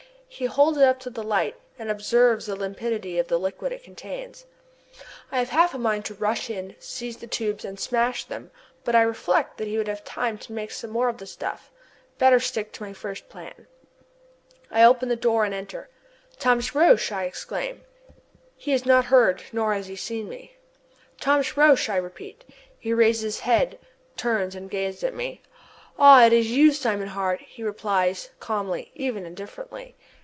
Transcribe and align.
He 0.33 0.45
holds 0.45 0.77
it 0.77 0.85
up 0.85 0.97
to 1.01 1.09
the 1.09 1.23
light, 1.23 1.57
and 1.77 1.91
observes 1.91 2.45
the 2.45 2.55
limpidity 2.55 3.19
of 3.19 3.27
the 3.27 3.37
liquid 3.37 3.73
it 3.73 3.83
contains. 3.83 4.45
I 5.29 5.39
have 5.39 5.49
half 5.49 5.73
a 5.73 5.77
mind 5.77 6.05
to 6.05 6.13
rush 6.13 6.49
in, 6.49 6.77
seize 6.79 7.17
the 7.17 7.27
tubes 7.27 7.65
and 7.65 7.77
smash 7.77 8.23
them, 8.23 8.49
but 8.85 8.95
I 8.95 9.01
reflect 9.01 9.57
that 9.57 9.67
he 9.67 9.77
would 9.77 9.89
have 9.89 10.05
time 10.05 10.37
to 10.39 10.53
make 10.53 10.71
some 10.71 10.89
more 10.89 11.09
of 11.09 11.17
the 11.17 11.27
stuff. 11.27 11.69
Better 12.17 12.39
stick 12.39 12.71
to 12.71 12.81
my 12.81 12.93
first 12.93 13.27
plan. 13.27 13.67
I 14.71 14.87
push 14.93 15.01
the 15.05 15.17
door 15.17 15.43
open 15.43 15.51
and 15.51 15.53
enter. 15.59 15.89
"Thomas 16.39 16.73
Roch!" 16.73 17.11
I 17.11 17.25
exclaim. 17.25 17.81
He 18.55 18.71
has 18.71 18.85
not 18.85 19.05
heard, 19.05 19.43
nor 19.51 19.73
has 19.73 19.87
he 19.87 19.97
seen 19.97 20.29
me. 20.29 20.55
"Thomas 21.19 21.57
Roch!" 21.57 21.89
I 21.89 21.97
repeat. 21.97 22.45
He 22.79 22.93
raises 22.93 23.21
his 23.21 23.39
head, 23.41 23.77
turns 24.15 24.55
and 24.55 24.71
gazes 24.71 25.03
at 25.03 25.13
me. 25.13 25.41
"Ah! 25.99 26.25
it 26.25 26.31
is 26.33 26.49
you, 26.49 26.71
Simon 26.71 27.09
Hart!" 27.09 27.41
he 27.41 27.61
replies 27.63 28.29
calmly, 28.39 28.91
even 28.95 29.25
indifferently. 29.25 29.93